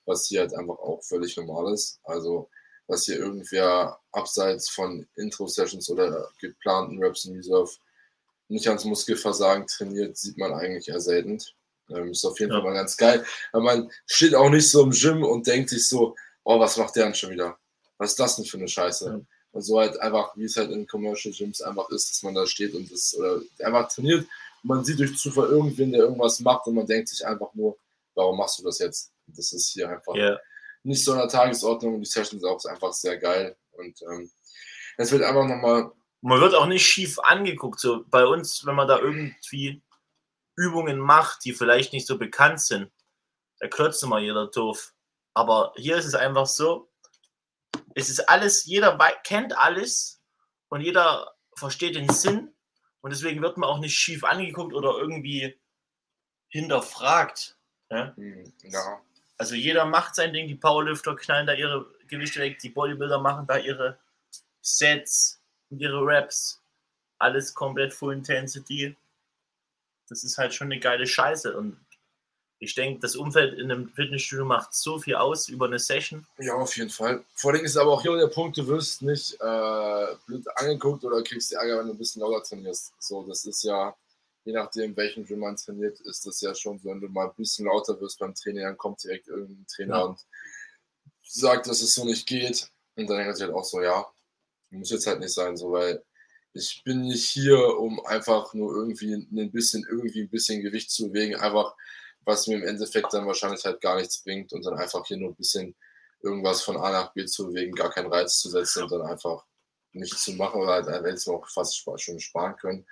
was 0.04 0.26
hier 0.26 0.40
halt 0.40 0.54
einfach 0.54 0.78
auch 0.78 1.02
völlig 1.02 1.36
normal 1.36 1.72
ist. 1.72 1.98
Also, 2.04 2.48
was 2.88 3.04
hier 3.04 3.16
irgendwer 3.18 3.98
abseits 4.12 4.68
von 4.68 5.06
Intro-Sessions 5.16 5.88
oder 5.90 6.28
geplanten 6.40 6.98
Reps 7.02 7.24
in 7.24 7.36
Reserve 7.36 7.70
nicht 8.48 8.68
ans 8.68 8.84
Muskelversagen 8.84 9.66
trainiert, 9.66 10.16
sieht 10.18 10.36
man 10.36 10.52
eigentlich 10.52 10.88
eher 10.88 11.00
selten. 11.00 11.38
Ähm, 11.90 12.10
ist 12.10 12.24
auf 12.24 12.38
jeden 12.38 12.52
Ja. 12.52 12.58
Fall 12.60 12.70
mal 12.70 12.74
ganz 12.76 12.96
geil. 12.96 13.24
Aber 13.52 13.62
man 13.62 13.90
steht 14.06 14.34
auch 14.34 14.50
nicht 14.50 14.70
so 14.70 14.82
im 14.82 14.90
Gym 14.90 15.22
und 15.24 15.46
denkt 15.46 15.70
sich 15.70 15.88
so, 15.88 16.14
oh, 16.44 16.58
was 16.60 16.76
macht 16.76 16.94
der 16.96 17.04
denn 17.04 17.14
schon 17.14 17.30
wieder? 17.30 17.56
Was 17.98 18.10
ist 18.10 18.20
das 18.20 18.36
denn 18.36 18.44
für 18.44 18.58
eine 18.58 18.68
Scheiße? 18.68 19.06
Ja. 19.06 19.20
Und 19.52 19.62
so 19.62 19.78
halt 19.78 19.98
einfach, 20.00 20.36
wie 20.36 20.44
es 20.44 20.56
halt 20.56 20.70
in 20.70 20.86
Commercial 20.86 21.32
Gyms 21.34 21.60
einfach 21.62 21.88
ist, 21.90 22.10
dass 22.10 22.22
man 22.22 22.34
da 22.34 22.46
steht 22.46 22.74
und 22.74 22.90
das 22.90 23.14
oder 23.16 23.40
einfach 23.60 23.88
trainiert. 23.92 24.20
Und 24.62 24.68
man 24.68 24.84
sieht 24.84 24.98
durch 24.98 25.16
Zufall 25.18 25.48
irgendwen, 25.48 25.92
der 25.92 26.02
irgendwas 26.02 26.40
macht 26.40 26.66
und 26.66 26.74
man 26.74 26.86
denkt 26.86 27.08
sich 27.08 27.24
einfach 27.26 27.52
nur, 27.54 27.76
warum 28.14 28.36
machst 28.38 28.58
du 28.58 28.64
das 28.64 28.78
jetzt? 28.78 29.10
Das 29.26 29.52
ist 29.52 29.68
hier 29.70 29.88
einfach 29.88 30.14
Ja. 30.14 30.38
Nicht 30.82 31.04
so 31.04 31.12
in 31.12 31.18
der 31.18 31.28
Tagesordnung 31.28 31.94
und 31.94 32.00
die 32.00 32.10
Session 32.10 32.38
ist 32.38 32.44
auch 32.44 32.64
einfach 32.64 32.92
sehr 32.92 33.18
geil. 33.18 33.56
Und 33.72 34.00
ähm, 34.02 34.30
es 34.96 35.12
wird 35.12 35.22
einfach 35.22 35.46
nochmal, 35.46 35.92
Man 36.20 36.40
wird 36.40 36.54
auch 36.54 36.66
nicht 36.66 36.86
schief 36.86 37.18
angeguckt. 37.20 37.80
So 37.80 38.04
bei 38.08 38.26
uns, 38.26 38.66
wenn 38.66 38.74
man 38.74 38.88
da 38.88 38.98
irgendwie 38.98 39.82
Übungen 40.56 40.98
macht, 40.98 41.44
die 41.44 41.52
vielleicht 41.52 41.92
nicht 41.92 42.06
so 42.06 42.18
bekannt 42.18 42.60
sind, 42.60 42.90
da 43.58 43.68
klotzt 43.68 44.02
immer 44.02 44.18
jeder 44.18 44.48
doof. 44.48 44.92
Aber 45.34 45.72
hier 45.76 45.96
ist 45.96 46.04
es 46.06 46.14
einfach 46.14 46.46
so, 46.46 46.90
es 47.94 48.10
ist 48.10 48.28
alles, 48.28 48.64
jeder 48.66 48.98
kennt 49.24 49.56
alles 49.56 50.20
und 50.68 50.80
jeder 50.80 51.34
versteht 51.56 51.94
den 51.94 52.08
Sinn 52.08 52.52
und 53.00 53.12
deswegen 53.12 53.42
wird 53.42 53.56
man 53.56 53.68
auch 53.68 53.78
nicht 53.78 53.94
schief 53.94 54.24
angeguckt 54.24 54.74
oder 54.74 54.98
irgendwie 54.98 55.58
hinterfragt. 56.48 57.56
Ja? 57.90 58.14
hm, 58.16 58.52
ja, 58.62 59.00
Also 59.42 59.56
jeder 59.56 59.84
macht 59.86 60.14
sein 60.14 60.32
Ding, 60.32 60.46
die 60.46 60.54
Powerlifter 60.54 61.16
knallen 61.16 61.48
da 61.48 61.52
ihre 61.52 61.84
Gewichte 62.06 62.38
weg, 62.38 62.60
die 62.60 62.68
Bodybuilder 62.68 63.18
machen 63.18 63.44
da 63.48 63.58
ihre 63.58 63.98
Sets 64.60 65.40
und 65.68 65.80
ihre 65.80 65.98
Raps. 66.00 66.60
Alles 67.18 67.52
komplett 67.52 67.92
Full 67.92 68.14
Intensity. 68.14 68.94
Das 70.08 70.22
ist 70.22 70.38
halt 70.38 70.54
schon 70.54 70.68
eine 70.68 70.78
geile 70.78 71.08
Scheiße. 71.08 71.56
Und 71.56 71.76
ich 72.60 72.76
denke, 72.76 73.00
das 73.00 73.16
Umfeld 73.16 73.58
in 73.58 73.72
einem 73.72 73.88
Fitnessstudio 73.88 74.44
macht 74.44 74.74
so 74.74 75.00
viel 75.00 75.16
aus 75.16 75.48
über 75.48 75.66
eine 75.66 75.80
Session. 75.80 76.24
ja, 76.38 76.54
auf 76.54 76.76
jeden 76.76 76.90
Fall. 76.90 77.24
Vor 77.34 77.50
allem 77.52 77.64
ist 77.64 77.76
aber 77.76 77.90
auch 77.90 78.02
hier 78.02 78.16
der 78.16 78.28
Punkt, 78.28 78.56
du 78.58 78.68
wirst 78.68 79.02
nicht 79.02 79.34
äh, 79.40 80.06
blöd 80.28 80.46
angeguckt 80.54 81.02
oder 81.02 81.20
kriegst 81.24 81.50
die 81.50 81.56
Ärger, 81.56 81.80
wenn 81.80 81.88
du 81.88 81.94
ein 81.94 81.98
bisschen 81.98 82.22
lauter 82.22 82.44
trainierst. 82.44 82.92
So, 83.00 83.24
das 83.24 83.44
ist 83.44 83.64
ja, 83.64 83.92
je 84.44 84.52
nachdem, 84.52 84.96
welchen 84.96 85.24
Gym 85.24 85.40
man 85.40 85.56
trainiert, 85.56 86.00
ist 86.00 86.26
das 86.26 86.40
ja 86.40 86.54
schon 86.54 86.78
so, 86.78 86.88
wenn 86.90 87.00
du 87.00 87.08
mal 87.08 87.28
ein 87.28 87.34
bisschen 87.36 87.66
lauter 87.66 88.00
wirst 88.00 88.18
beim 88.18 88.34
Training, 88.34 88.62
dann 88.64 88.76
kommt 88.76 89.02
direkt 89.04 89.28
irgendein 89.28 89.66
Trainer 89.66 89.98
Ja. 89.98 90.02
und 90.04 90.20
sagt, 91.22 91.66
dass 91.68 91.80
es 91.82 91.94
so 91.94 92.04
nicht 92.04 92.26
geht. 92.26 92.68
Und 92.96 93.08
dann 93.08 93.18
denkt 93.18 93.36
sich 93.36 93.44
halt 93.46 93.54
auch 93.54 93.64
so, 93.64 93.80
ja, 93.80 94.06
muss 94.70 94.90
jetzt 94.90 95.06
halt 95.06 95.20
nicht 95.20 95.32
sein, 95.32 95.56
so, 95.56 95.72
weil 95.72 96.02
ich 96.54 96.82
bin 96.84 97.02
nicht 97.02 97.24
hier, 97.26 97.78
um 97.78 98.04
einfach 98.04 98.52
nur 98.54 98.74
irgendwie 98.74 99.14
ein 99.14 99.50
bisschen, 99.52 99.86
irgendwie 99.88 100.22
ein 100.22 100.30
bisschen 100.30 100.62
Gewicht 100.62 100.90
zu 100.90 101.08
bewegen, 101.08 101.36
einfach 101.36 101.74
was 102.24 102.46
mir 102.46 102.56
im 102.56 102.64
Endeffekt 102.64 103.12
dann 103.14 103.26
wahrscheinlich 103.26 103.64
halt 103.64 103.80
gar 103.80 103.96
nichts 103.96 104.22
bringt 104.22 104.52
und 104.52 104.64
dann 104.64 104.74
einfach 104.78 105.04
hier 105.06 105.16
nur 105.16 105.30
ein 105.30 105.34
bisschen 105.36 105.74
irgendwas 106.22 106.62
von 106.62 106.76
A 106.76 106.90
nach 106.90 107.12
B 107.14 107.24
zu 107.26 107.48
bewegen, 107.48 107.74
gar 107.74 107.90
keinen 107.90 108.12
Reiz 108.12 108.38
zu 108.38 108.48
setzen 108.50 108.84
und 108.84 108.92
dann 108.92 109.02
einfach 109.02 109.44
nichts 109.92 110.22
zu 110.24 110.32
machen 110.34 110.60
oder 110.60 110.72
halt 110.74 110.86
hätte 110.86 111.30
man 111.30 111.40
auch 111.40 111.48
fast 111.48 111.76
schon 112.00 112.20
sparen 112.20 112.56
können. 112.56 112.86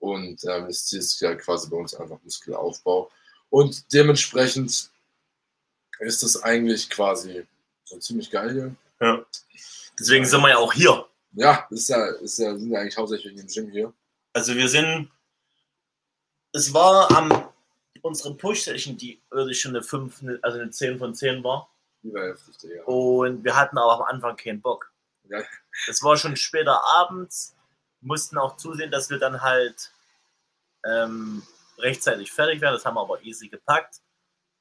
Und 0.00 0.42
ähm, 0.44 0.66
das 0.66 0.86
Ziel 0.86 0.98
ist 0.98 1.20
ja 1.20 1.34
quasi 1.36 1.68
bei 1.70 1.76
uns 1.76 1.94
einfach 1.94 2.18
Muskelaufbau. 2.24 3.10
Und 3.50 3.92
dementsprechend 3.92 4.90
ist 6.00 6.22
es 6.22 6.42
eigentlich 6.42 6.88
quasi 6.90 7.46
so 7.84 7.98
ziemlich 7.98 8.30
geil 8.30 8.52
hier. 8.52 8.76
Ja. 9.06 9.24
Deswegen 9.98 10.24
sind 10.24 10.40
wir 10.40 10.48
ja 10.50 10.58
auch 10.58 10.72
hier. 10.72 11.06
Ja, 11.32 11.66
ist 11.70 11.88
ja, 11.88 12.04
ist 12.06 12.38
ja, 12.38 12.56
sind 12.56 12.70
ja 12.70 12.80
eigentlich 12.80 12.96
hauptsächlich 12.96 13.36
im 13.38 13.46
Gym 13.46 13.70
hier. 13.70 13.92
Also 14.32 14.54
wir 14.54 14.68
sind. 14.68 15.10
Es 16.52 16.72
war 16.74 17.10
am 17.16 17.48
unsere 18.02 18.34
Push-Session, 18.34 18.96
die 18.96 19.20
ich 19.50 19.60
schon 19.60 19.76
eine 19.76 19.82
5, 19.82 20.22
eine- 20.22 20.38
also 20.42 20.58
eine 20.58 20.70
10 20.70 20.98
von 20.98 21.14
10 21.14 21.44
war. 21.44 21.68
Lieber 22.02 22.28
heftig, 22.28 22.56
Digga. 22.58 22.82
Und 22.84 23.44
wir 23.44 23.54
hatten 23.54 23.76
aber 23.76 23.94
am 23.96 24.02
Anfang 24.02 24.36
keinen 24.36 24.60
Bock. 24.62 24.90
Ja. 25.28 25.42
Es 25.86 26.02
war 26.02 26.16
schon 26.16 26.34
später 26.36 26.82
abends, 26.84 27.54
mussten 28.00 28.38
auch 28.38 28.56
zusehen, 28.56 28.90
dass 28.90 29.10
wir 29.10 29.18
dann 29.18 29.42
halt 29.42 29.92
ähm, 30.84 31.42
rechtzeitig 31.78 32.32
fertig 32.32 32.60
werden. 32.60 32.74
Das 32.74 32.84
haben 32.84 32.94
wir 32.94 33.00
aber 33.02 33.22
easy 33.22 33.48
gepackt. 33.48 34.00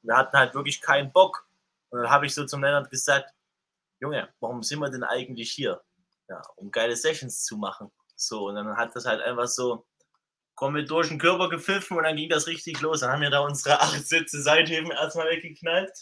Wir 0.02 0.16
hatten 0.16 0.38
halt 0.38 0.54
wirklich 0.54 0.82
keinen 0.82 1.12
Bock. 1.12 1.48
Und 1.90 2.02
dann 2.02 2.10
habe 2.10 2.26
ich 2.26 2.34
so 2.36 2.46
zum 2.46 2.62
Lennart 2.62 2.90
gesagt, 2.90 3.34
Junge, 4.00 4.30
warum 4.40 4.64
sind 4.64 4.80
wir 4.80 4.90
denn 4.90 5.04
eigentlich 5.04 5.52
hier? 5.52 5.82
Ja, 6.28 6.42
um 6.58 6.72
geile 6.72 6.96
Sessions 6.96 7.44
zu 7.44 7.58
machen. 7.58 7.92
So, 8.16 8.48
und 8.48 8.56
dann 8.56 8.78
hat 8.78 8.96
das 8.96 9.06
halt 9.06 9.22
einfach 9.22 9.48
so 9.48 9.86
kommen 10.56 10.86
durch 10.86 11.08
den 11.08 11.20
Körper 11.20 11.50
gepfiffen 11.50 11.98
und 11.98 12.04
dann 12.04 12.18
ging 12.18 12.30
das 12.30 12.48
richtig 12.48 12.82
los. 12.82 13.00
Dann 13.00 13.12
haben 13.12 13.22
wir 13.22 13.30
da 13.30 13.40
unsere 13.40 13.80
acht 13.80 14.06
Sätze 14.06 14.42
Seitheben 14.42 14.92
erstmal 14.92 15.30
weggeknallt 15.30 15.98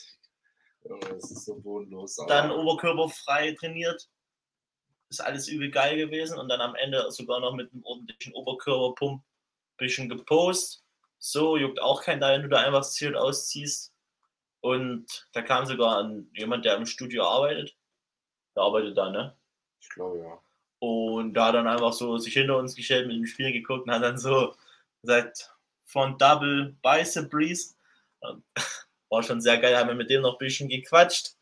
Junge, 0.84 1.06
Das 1.10 1.32
ist 1.32 1.46
so 1.46 1.56
bodenlos. 1.60 2.16
dann 2.28 2.52
oberkörperfrei 2.52 3.54
trainiert. 3.54 4.10
Ist 5.10 5.22
alles 5.22 5.48
übel 5.48 5.72
geil 5.72 5.98
gewesen 5.98 6.38
und 6.38 6.50
dann 6.50 6.62
am 6.62 6.76
Ende 6.76 7.12
sogar 7.12 7.40
noch 7.40 7.54
mit 7.54 7.72
einem 7.72 7.84
ordentlichen 7.86 8.34
Oberkörperpump 8.34 9.24
bisschen 9.78 10.10
gepost. 10.10 10.84
So 11.20 11.58
juckt 11.58 11.82
auch 11.82 12.04
kein 12.04 12.20
da, 12.20 12.32
wenn 12.32 12.44
du 12.44 12.50
da 12.50 12.62
einfach 12.62 12.80
das 12.80 12.98
Shirt 12.98 13.16
ausziehst. 13.16 13.94
Und 14.62 15.28
da 15.34 15.42
kam 15.42 15.66
sogar 15.66 16.04
ein, 16.04 16.30
jemand, 16.34 16.66
der 16.66 16.76
im 16.76 16.86
Studio 16.86 17.24
arbeitet. 17.26 17.76
Der 18.56 18.64
arbeitet 18.64 18.98
da, 18.98 19.10
ne? 19.10 19.38
Ich 19.80 19.90
glaube, 19.90 20.20
ja. 20.20 20.40
Und 20.80 21.34
da 21.34 21.48
hat 21.48 21.56
dann 21.56 21.68
einfach 21.68 21.94
so 21.94 22.18
sich 22.18 22.34
hinter 22.34 22.58
uns 22.58 22.76
gestellt, 22.76 23.08
mit 23.08 23.18
dem 23.18 23.26
Spiel 23.26 23.52
geguckt 23.52 23.88
und 23.88 23.94
hat 23.94 24.04
dann 24.04 24.18
so 24.18 24.56
gesagt, 25.02 25.52
von 25.86 26.18
Double 26.18 26.76
Bicep 26.82 27.30
Breeze. 27.30 27.76
Und 28.20 28.44
War 29.10 29.24
schon 29.24 29.42
sehr 29.42 29.58
geil, 29.58 29.78
haben 29.78 29.88
wir 29.88 29.96
mit 29.96 30.10
dem 30.10 30.22
noch 30.22 30.34
ein 30.34 30.46
bisschen 30.46 30.70
gequatscht. 30.70 31.36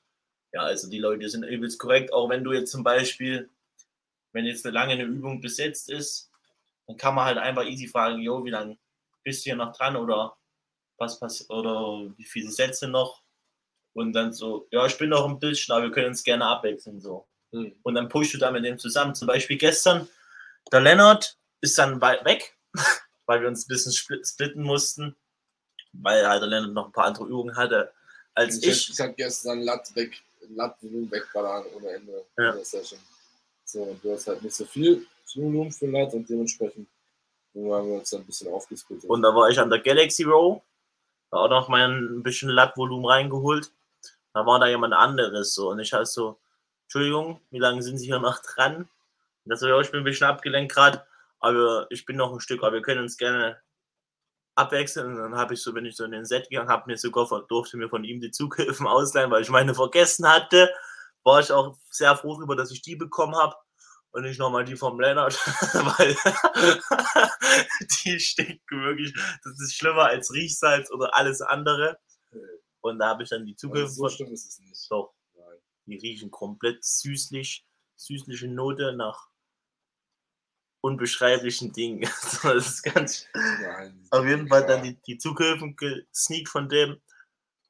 Ja, 0.54 0.62
also 0.62 0.90
die 0.90 1.00
Leute 1.00 1.28
sind 1.30 1.44
übelst 1.44 1.80
korrekt, 1.80 2.14
auch 2.14 2.30
wenn 2.30 2.44
du 2.44 2.54
jetzt 2.54 2.72
zum 2.72 2.84
Beispiel, 2.84 3.50
wenn 4.36 4.46
jetzt 4.46 4.65
eine 4.65 4.74
lange 4.74 4.94
eine 4.94 5.04
Übung 5.04 5.39
besetzt 5.39 5.89
ist, 5.89 6.30
dann 6.88 6.98
kann 6.98 7.15
man 7.15 7.25
halt 7.25 7.38
einfach 7.38 7.63
easy 7.63 7.88
fragen, 7.88 8.20
jo, 8.22 8.44
wie 8.44 8.50
lange 8.51 8.77
bist 9.24 9.39
du 9.46 9.50
hier 9.50 9.56
noch 9.56 9.75
dran 9.75 9.96
oder 9.96 10.36
was 10.98 11.20
passiert 11.20 11.50
oder 11.50 12.12
wie 12.18 12.25
viele 12.25 12.51
Sätze 12.51 12.88
noch? 12.88 13.24
Und 13.94 14.12
dann 14.12 14.34
so, 14.34 14.68
ja, 14.72 14.86
ich 14.86 14.98
bin 14.98 15.10
noch 15.10 15.25
ein 15.25 15.39
bisschen, 15.39 15.74
aber 15.74 15.86
wir 15.86 15.92
können 15.92 16.08
uns 16.10 16.24
gerne 16.24 16.46
abwechseln 16.46 17.00
so 17.00 17.25
Hm. 17.54 17.74
und 17.84 17.96
dann 17.96 18.10
pushst 18.10 18.34
du 18.34 18.38
da 18.38 18.51
mit 18.51 18.65
dem 18.65 18.77
zusammen. 18.77 19.15
Zum 19.15 19.27
Beispiel 19.27 19.58
gestern, 19.58 20.08
der 20.72 20.82
Lennart 20.82 21.38
ist 21.62 21.77
dann 21.77 22.01
weit 22.01 22.25
weg, 22.25 22.58
weil 23.25 23.39
wir 23.42 23.48
uns 23.48 23.65
ein 23.65 23.70
bisschen 23.70 23.94
split- 23.94 24.27
splitten 24.27 24.63
mussten, 24.63 25.15
weil 25.94 26.27
halt 26.27 26.42
der 26.42 26.50
Lennart 26.50 26.74
noch 26.74 26.88
ein 26.88 26.92
paar 26.92 27.06
andere 27.06 27.25
Übungen 27.25 27.56
hatte 27.56 27.94
als 28.34 28.58
Ich, 28.62 28.68
ich. 28.68 28.89
ich 28.89 29.00
habe 29.00 29.13
gestern 29.13 29.62
Latt 29.62 29.96
weg, 29.96 30.22
Latt-Volumen 30.50 31.10
wegballern 31.10 31.65
ohne 31.74 31.89
Ende 31.92 32.25
Ja. 32.38 32.51
der 32.51 32.65
Session. 32.65 33.00
So, 33.66 33.82
und 33.82 34.04
du 34.04 34.12
hast 34.12 34.28
halt 34.28 34.42
nicht 34.44 34.56
so 34.56 34.66
viel 34.66 35.06
Volumen 35.34 35.72
für 35.72 35.88
Latt 35.88 36.14
und 36.14 36.30
dementsprechend 36.30 36.88
haben 37.56 37.88
wir 37.88 38.00
uns 38.00 38.10
dann 38.10 38.22
ein 38.22 38.26
bisschen 38.26 38.52
aufgesplittet. 38.52 39.10
Und 39.10 39.22
da 39.22 39.34
war 39.34 39.50
ich 39.50 39.60
an 39.60 39.70
der 39.70 39.80
Galaxy 39.80 40.24
Row, 40.24 40.62
da 41.32 41.38
auch 41.38 41.50
noch 41.50 41.68
mal 41.68 41.90
ein 41.90 42.22
bisschen 42.22 42.50
Lattvolumen 42.50 43.06
reingeholt. 43.06 43.72
Da 44.34 44.46
war 44.46 44.60
da 44.60 44.68
jemand 44.68 44.94
anderes 44.94 45.54
so 45.56 45.72
und 45.72 45.80
ich 45.80 45.94
halt 45.94 46.08
so, 46.08 46.38
Entschuldigung, 46.84 47.40
wie 47.52 47.60
lange 47.60 47.82
sind 47.82 47.98
Sie 47.98 48.06
hier 48.06 48.20
noch 48.20 48.40
dran? 48.40 48.78
Und 48.78 48.88
das 49.50 49.60
so, 49.60 49.68
ja, 49.68 49.80
ich 49.80 49.92
bin 49.92 50.02
ein 50.02 50.04
bisschen 50.04 50.28
abgelenkt 50.28 50.74
gerade, 50.74 51.06
aber 51.40 51.88
ich 51.90 52.06
bin 52.06 52.18
noch 52.18 52.34
ein 52.34 52.42
Stück, 52.42 52.64
aber 52.64 52.74
wir 52.74 52.82
können 52.82 53.02
uns 53.02 53.18
gerne 53.18 53.60
abwechseln. 54.56 55.08
Und 55.08 55.18
dann 55.18 55.36
habe 55.36 55.54
ich 55.54 55.62
so, 55.62 55.74
bin 55.74 55.86
ich 55.86 55.96
so 55.96 56.04
in 56.04 56.12
den 56.12 56.26
Set 56.26 56.50
gegangen, 56.50 56.70
habe 56.70 56.84
mir 56.88 56.98
sogar 56.98 57.28
durfte 57.48 57.78
mir 57.78 57.90
von 57.90 58.04
ihm 58.04 58.22
die 58.22 58.32
Zughilfen 58.32 58.88
ausleihen, 58.88 59.32
weil 59.32 59.42
ich 59.42 59.50
meine 59.50 59.74
vergessen 59.74 60.28
hatte. 60.28 60.70
War 61.25 61.41
ich 61.41 61.51
auch 61.51 61.77
sehr 61.89 62.15
froh 62.15 62.36
darüber, 62.36 62.55
dass 62.55 62.72
ich 62.72 62.82
die 62.82 62.96
bekommen 62.96 63.36
habe 63.36 63.55
und 64.12 64.24
nicht 64.24 64.39
nochmal 64.39 64.63
die 64.63 64.77
vom 64.77 64.98
Lennart, 64.98 65.34
weil 65.74 66.15
die 68.05 68.20
stinken 68.20 68.82
wirklich, 68.84 69.13
das 69.44 69.60
ist 69.60 69.75
schlimmer 69.75 70.05
als 70.05 70.32
Riechsalz 70.32 70.89
oder 70.89 71.13
alles 71.15 71.41
andere. 71.41 72.00
Und 72.79 73.00
da 73.00 73.10
habe 73.10 73.24
ich 73.24 73.29
dann 73.29 73.46
die 73.46 73.55
Zughilfen 73.55 73.94
so 73.94 74.08
schlimm 74.08 74.32
ist 74.32 74.48
es 74.48 74.60
nicht. 74.60 74.89
doch, 74.89 75.13
Nein. 75.34 75.58
die 75.88 75.98
riechen 75.98 76.32
komplett 76.32 76.86
süßlich, 76.86 77.65
süßliche 77.96 78.48
Note 78.48 78.96
nach 78.96 79.29
unbeschreiblichen 80.79 81.74
Dingen. 81.74 82.01
das 82.44 82.44
ist 82.44 82.84
ganz 82.84 83.27
Nein, 83.34 84.08
auf 84.12 84.25
jeden 84.25 84.48
Fall 84.48 84.65
dann 84.65 84.84
die, 84.84 85.01
die 85.01 85.17
Zughilfen 85.17 85.75
gesneakt 85.75 86.48
von 86.48 86.70
dem 86.70 87.01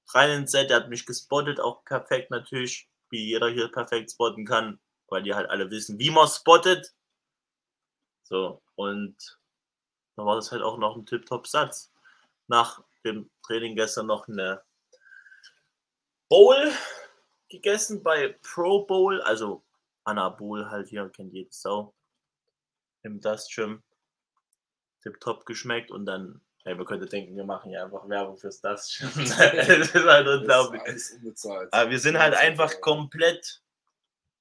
rein 0.10 0.42
ins 0.42 0.52
Set. 0.52 0.70
Der 0.70 0.78
hat 0.78 0.90
mich 0.90 1.06
gespottet, 1.06 1.60
auch 1.60 1.84
perfekt 1.86 2.30
natürlich, 2.30 2.88
wie 3.16 3.30
jeder 3.30 3.50
hier 3.50 3.72
perfekt 3.72 4.12
spotten 4.12 4.46
kann, 4.46 4.80
weil 5.08 5.24
die 5.24 5.34
halt 5.34 5.50
alle 5.50 5.72
wissen, 5.72 5.98
wie 6.00 6.12
man 6.12 6.28
spottet. 6.28 6.94
So, 8.24 8.62
und 8.76 9.16
dann 10.16 10.26
war 10.26 10.36
das 10.36 10.52
halt 10.52 10.62
auch 10.62 10.78
noch 10.78 10.98
ein 10.98 11.06
Tip-Top-Satz. 11.06 11.94
Nach 12.48 12.84
dem 13.06 13.30
Training 13.44 13.76
gestern 13.76 14.08
noch 14.08 14.28
eine 14.28 14.62
Bowl 16.28 16.72
gegessen 17.50 18.04
bei 18.04 18.38
Pro 18.42 18.86
Bowl, 18.86 19.22
also 19.22 19.64
Anabol 20.04 20.70
halt 20.70 20.90
hier, 20.90 21.10
kennt 21.10 21.34
jede 21.34 21.52
Sau. 21.52 21.94
Im 23.04 23.22
Dust 23.22 23.54
Gym 23.54 23.82
tipptopp 25.02 25.46
geschmeckt 25.46 25.92
und 25.92 26.06
dann, 26.06 26.42
ey, 26.66 26.76
man 26.76 26.86
könnte 26.86 27.06
denken, 27.06 27.36
wir 27.36 27.44
machen 27.46 27.72
ja 27.72 27.84
einfach 27.86 28.08
Werbung 28.10 28.38
fürs 28.38 28.62
Gym. 28.62 29.10
das 29.16 29.30
ist 29.30 29.38
halt 29.38 30.28
Das 30.28 30.40
unglaublich. 30.40 30.82
Aber 31.72 31.90
wir 31.90 32.00
sind 32.00 32.18
halt 32.18 32.34
einfach 32.36 32.82
komplett 32.82 33.62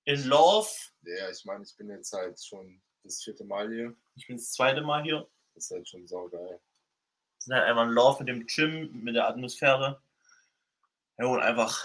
in 0.04 0.24
Love. 0.24 0.68
Ja, 1.02 1.30
ich 1.30 1.44
meine, 1.44 1.64
ich 1.64 1.76
bin 1.76 1.90
jetzt 1.90 2.12
halt 2.12 2.42
schon 2.42 2.80
das 3.02 3.22
vierte 3.22 3.44
Mal 3.44 3.70
hier. 3.70 3.94
Ich 4.16 4.26
bin 4.26 4.36
das 4.36 4.52
zweite 4.52 4.80
Mal 4.80 5.02
hier. 5.02 5.28
Das 5.54 5.66
ist 5.66 5.70
halt 5.70 5.88
schon 5.88 6.06
saugeil. 6.08 6.48
Wir 6.48 6.60
sind 7.38 7.54
halt 7.54 7.64
einfach 7.64 7.84
in 7.84 7.90
Love 7.90 8.18
mit 8.24 8.28
dem 8.28 8.46
Gym, 8.46 9.02
mit 9.02 9.14
der 9.14 9.28
Atmosphäre. 9.28 10.00
Ja, 11.18 11.26
und 11.26 11.40
einfach, 11.40 11.84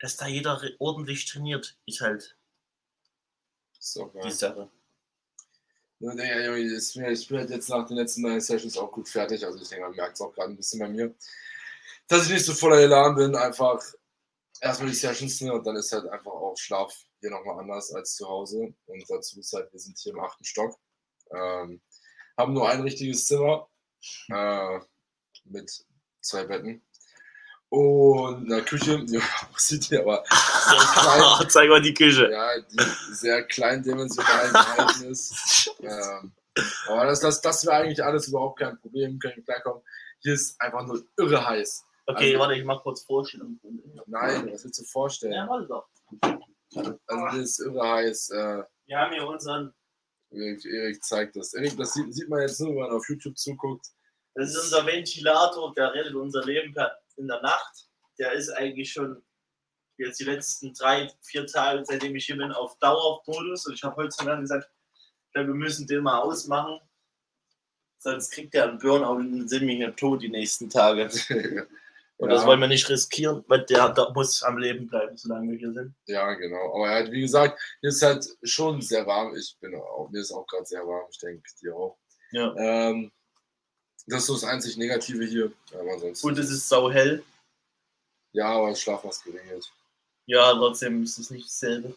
dass 0.00 0.16
da 0.16 0.26
jeder 0.26 0.60
ordentlich 0.78 1.24
trainiert, 1.26 1.76
ist 1.86 2.00
halt 2.02 2.36
Das 3.74 3.94
geil. 3.94 4.22
die 4.24 4.30
Sache. 4.30 4.70
Ich 6.02 7.28
bin 7.28 7.38
halt 7.38 7.50
jetzt 7.50 7.68
nach 7.68 7.86
den 7.86 7.96
letzten 7.96 8.24
drei 8.24 8.40
Sessions 8.40 8.76
auch 8.76 8.90
gut 8.90 9.08
fertig. 9.08 9.44
Also 9.44 9.60
ich 9.60 9.68
denke, 9.68 9.84
man 9.84 9.94
merkt 9.94 10.14
es 10.14 10.20
auch 10.20 10.34
gerade 10.34 10.50
ein 10.50 10.56
bisschen 10.56 10.80
bei 10.80 10.88
mir, 10.88 11.14
dass 12.08 12.26
ich 12.26 12.32
nicht 12.32 12.44
so 12.44 12.54
voller 12.54 12.80
Elan 12.80 13.14
bin. 13.14 13.36
Einfach 13.36 13.80
erstmal 14.60 14.90
die 14.90 14.96
Sessions 14.96 15.40
ne, 15.40 15.52
und 15.52 15.64
dann 15.64 15.76
ist 15.76 15.92
halt 15.92 16.06
einfach 16.08 16.32
auch 16.32 16.56
Schlaf 16.56 16.92
hier 17.20 17.30
nochmal 17.30 17.60
anders 17.60 17.92
als 17.92 18.16
zu 18.16 18.28
Hause. 18.28 18.74
Und 18.86 19.04
dazu 19.08 19.38
ist 19.38 19.52
halt, 19.52 19.72
wir 19.72 19.78
sind 19.78 19.96
hier 19.96 20.12
im 20.12 20.20
achten 20.20 20.44
Stock. 20.44 20.76
Ähm, 21.30 21.80
haben 22.36 22.52
nur 22.52 22.68
ein 22.68 22.80
richtiges 22.80 23.26
Zimmer 23.26 23.68
äh, 24.28 24.80
mit 25.44 25.86
zwei 26.20 26.44
Betten. 26.44 26.82
Und 27.72 28.52
einer 28.52 28.60
Küche, 28.60 29.02
die 29.06 29.18
aussieht 29.54 29.84
hier 29.84 30.00
aber 30.00 30.22
klein. 30.24 31.48
Zeig 31.48 31.70
mal 31.70 31.80
die 31.80 31.94
Küche. 31.94 32.30
ja, 32.30 32.60
die 32.60 33.14
sehr 33.14 33.42
kleindimensional 33.44 34.50
gehalten 34.50 35.04
ist. 35.10 35.70
Ähm, 35.82 36.32
aber 36.86 37.06
das, 37.06 37.18
das, 37.20 37.40
das 37.40 37.64
wäre 37.66 37.76
eigentlich 37.76 38.04
alles 38.04 38.28
überhaupt 38.28 38.58
kein 38.60 38.78
Problem, 38.78 39.18
können 39.18 39.34
wir 39.36 39.42
klarkommen. 39.44 39.82
Hier 40.20 40.34
ist 40.34 40.60
einfach 40.60 40.86
nur 40.86 41.02
irre 41.16 41.44
heiß. 41.48 41.84
Okay, 42.06 42.26
Also- 42.34 42.38
warte, 42.40 42.54
ich 42.54 42.64
mach 42.64 42.82
kurz 42.82 43.02
Vorstellung. 43.04 43.58
Nein, 44.06 44.48
was 44.52 44.62
willst 44.64 44.78
du 44.80 44.84
vorstellen? 44.84 45.32
Ja, 45.32 45.48
warte 45.48 45.66
doch. 45.66 45.88
Also 47.06 47.28
hier 47.32 47.42
ist 47.42 47.58
irre 47.58 47.88
heiß. 47.90 48.30
Äh, 48.30 48.62
Wir 48.86 48.98
haben 48.98 49.12
hier 49.12 49.26
unseren 49.26 49.72
Erik, 50.30 50.64
Erik 50.66 51.02
zeigt 51.02 51.34
das. 51.36 51.52
Erik, 51.54 51.76
das 51.78 51.94
sieht, 51.94 52.14
sieht 52.14 52.28
man 52.28 52.42
jetzt 52.42 52.60
nur, 52.60 52.68
wenn 52.70 52.82
man 52.82 52.90
auf 52.92 53.08
YouTube 53.08 53.36
zuguckt. 53.38 53.86
Das 54.34 54.50
ist 54.50 54.62
unser 54.62 54.84
Ventilator, 54.86 55.72
der 55.74 55.92
rettet 55.94 56.14
unser 56.14 56.44
Leben 56.44 56.72
per- 56.74 56.96
in 57.22 57.28
der 57.28 57.40
Nacht. 57.42 57.88
Der 58.18 58.32
ist 58.32 58.50
eigentlich 58.50 58.92
schon 58.92 59.22
jetzt 59.96 60.20
die 60.20 60.24
letzten 60.24 60.74
drei, 60.74 61.10
vier 61.22 61.46
Tage, 61.46 61.84
seitdem 61.84 62.14
ich 62.16 62.26
hier 62.26 62.36
bin, 62.36 62.52
auf 62.52 62.78
Dauermodus. 62.78 63.66
Und 63.66 63.74
ich 63.74 63.82
habe 63.82 63.96
heute 63.96 64.10
zu 64.10 64.24
mir 64.24 64.36
gesagt, 64.38 64.68
glaube, 65.32 65.48
wir 65.48 65.54
müssen 65.54 65.86
den 65.86 66.02
mal 66.02 66.20
ausmachen. 66.20 66.80
Sonst 67.98 68.30
kriegt 68.32 68.54
der 68.54 68.64
einen 68.68 68.78
Burnout 68.78 69.16
und 69.16 69.32
dann 69.32 69.48
sind 69.48 69.66
wir 69.66 69.74
hier 69.76 69.94
tot 69.94 70.22
die 70.22 70.28
nächsten 70.28 70.68
Tage. 70.68 71.08
Und 72.18 72.28
das 72.28 72.42
Ja. 72.42 72.46
wollen 72.46 72.60
wir 72.60 72.68
nicht 72.68 72.88
riskieren, 72.88 73.44
weil 73.48 73.64
der, 73.64 73.88
der 73.88 74.10
muss 74.10 74.44
am 74.44 74.56
Leben 74.56 74.86
bleiben, 74.86 75.16
solange 75.16 75.50
wir 75.50 75.58
hier 75.58 75.72
sind. 75.72 75.94
Ja, 76.06 76.32
genau. 76.34 76.72
Aber 76.76 76.88
halt, 76.88 77.10
wie 77.10 77.22
gesagt, 77.22 77.60
hier 77.80 77.88
ist 77.90 78.02
halt 78.02 78.24
schon 78.44 78.80
sehr 78.80 79.04
warm. 79.06 79.34
Ich 79.34 79.56
bin 79.60 79.74
auch, 79.74 80.08
mir 80.10 80.20
ist 80.20 80.30
auch 80.30 80.46
gerade 80.46 80.64
sehr 80.64 80.86
warm. 80.86 81.06
Ich 81.10 81.18
denke, 81.18 81.42
dir 81.60 81.74
auch. 81.74 81.98
Ja. 82.30 82.54
Ähm, 82.56 83.10
das 84.06 84.20
ist 84.22 84.26
so 84.26 84.34
das 84.34 84.44
einzig 84.44 84.76
Negative 84.76 85.24
hier. 85.24 85.52
Und 86.22 86.38
es 86.38 86.50
ist 86.50 86.68
sauhell. 86.68 87.22
ja, 88.32 88.46
aber 88.46 88.70
das 88.70 88.80
Schlafmaske 88.80 89.32
geregelt. 89.32 89.70
Ja, 90.26 90.52
trotzdem 90.52 91.02
ist 91.02 91.18
es 91.18 91.30
nicht 91.30 91.46
dasselbe. 91.46 91.94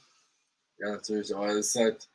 Ja, 0.78 0.92
natürlich. 0.92 1.34
Aber 1.36 1.48
es 1.50 1.68
ist 1.68 1.76
halt, 1.76 2.08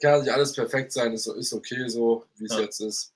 kann 0.00 0.20
nicht 0.22 0.32
alles 0.32 0.52
perfekt 0.54 0.92
sein. 0.92 1.12
Ist, 1.12 1.26
ist 1.26 1.52
okay 1.52 1.88
so, 1.88 2.24
wie 2.36 2.46
es 2.46 2.52
Ja. 2.52 2.60
jetzt 2.60 2.80
ist. 2.80 3.12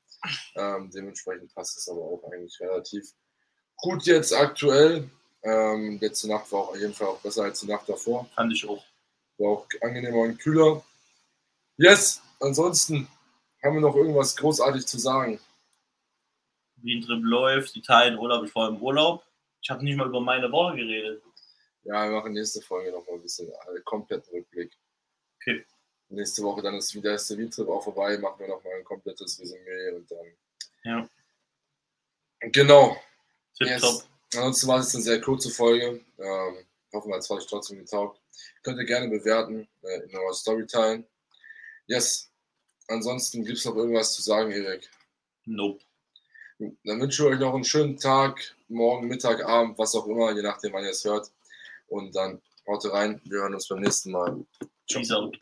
Ähm, 0.54 0.90
dementsprechend 0.90 1.54
passt 1.54 1.78
es 1.78 1.88
aber 1.88 2.02
auch 2.02 2.22
eigentlich 2.30 2.60
relativ 2.60 3.12
gut 3.78 4.02
jetzt 4.04 4.34
aktuell. 4.34 5.08
Ähm, 5.42 5.98
letzte 6.00 6.28
Nacht 6.28 6.52
war 6.52 6.60
auch 6.60 6.68
auf 6.70 6.76
jeden 6.76 6.92
Fall 6.92 7.06
auch 7.06 7.20
besser 7.20 7.44
als 7.44 7.60
die 7.60 7.66
Nacht 7.66 7.88
davor. 7.88 8.28
Fand 8.34 8.52
ich 8.52 8.68
auch. 8.68 8.84
War 9.38 9.48
auch 9.50 9.66
angenehmer 9.80 10.18
und 10.18 10.38
kühler. 10.38 10.84
Yes, 11.78 12.20
ansonsten 12.40 13.08
haben 13.62 13.74
wir 13.76 13.80
noch 13.80 13.96
irgendwas 13.96 14.36
großartig 14.36 14.86
zu 14.86 14.98
sagen. 14.98 15.40
Wie 16.82 16.96
ein 16.96 17.02
Trip 17.02 17.22
läuft, 17.22 17.76
Italien, 17.76 18.18
Urlaub, 18.18 18.44
ich 18.44 18.54
war 18.54 18.68
im 18.68 18.80
Urlaub. 18.80 19.24
Ich 19.62 19.70
habe 19.70 19.84
nicht 19.84 19.96
mal 19.96 20.08
über 20.08 20.20
meine 20.20 20.50
Woche 20.50 20.76
geredet. 20.76 21.22
Ja, 21.84 22.04
wir 22.04 22.16
machen 22.16 22.32
nächste 22.32 22.60
Folge 22.60 22.90
noch 22.92 23.06
mal 23.06 23.14
ein 23.14 23.22
bisschen 23.22 23.48
äh, 23.48 23.80
kompletten 23.84 24.32
Rückblick. 24.32 24.72
Okay. 25.36 25.64
Nächste 26.08 26.42
Woche 26.42 26.62
dann 26.62 26.74
ist 26.74 26.94
wieder 26.94 27.16
der 27.16 27.50
Trip 27.50 27.68
auch 27.68 27.84
vorbei, 27.84 28.18
machen 28.18 28.40
wir 28.40 28.48
noch 28.48 28.62
mal 28.64 28.74
ein 28.74 28.84
komplettes 28.84 29.40
Resümee 29.40 29.90
und 29.94 30.10
dann. 30.10 30.26
Ja. 30.84 31.08
Genau. 32.40 32.96
Tipptopp. 33.56 33.82
Yes. 33.82 34.08
Ansonsten 34.34 34.68
war 34.68 34.78
es 34.80 34.94
eine 34.94 35.04
sehr 35.04 35.20
kurze 35.20 35.50
Folge. 35.50 36.00
Ähm, 36.18 36.66
hoffen 36.92 37.10
wir, 37.10 37.18
es 37.18 37.28
hat 37.28 37.38
euch 37.38 37.46
trotzdem 37.46 37.78
getaugt. 37.78 38.20
Könnt 38.62 38.78
ihr 38.78 38.84
gerne 38.84 39.08
bewerten 39.08 39.68
äh, 39.82 40.00
in 40.00 40.16
eurer 40.16 40.34
Story 40.34 40.66
teilen. 40.66 41.06
Yes. 41.86 42.30
Ansonsten 42.88 43.44
gibt 43.44 43.58
es 43.58 43.64
noch 43.64 43.76
irgendwas 43.76 44.14
zu 44.14 44.22
sagen, 44.22 44.50
Erik. 44.50 44.90
Nope. 45.44 45.80
Dann 46.84 47.00
wünsche 47.00 47.22
ich 47.22 47.28
euch 47.28 47.40
noch 47.40 47.54
einen 47.54 47.64
schönen 47.64 47.96
Tag, 47.96 48.54
morgen, 48.68 49.08
Mittag, 49.08 49.42
Abend, 49.44 49.78
was 49.78 49.94
auch 49.94 50.06
immer, 50.06 50.32
je 50.32 50.42
nachdem, 50.42 50.74
wann 50.74 50.84
ihr 50.84 50.90
es 50.90 51.04
hört. 51.04 51.30
Und 51.88 52.14
dann 52.14 52.40
haut 52.66 52.84
rein. 52.92 53.20
Wir 53.24 53.40
hören 53.40 53.54
uns 53.54 53.66
beim 53.66 53.80
nächsten 53.80 54.12
Mal. 54.12 54.44
Out. 55.12 55.36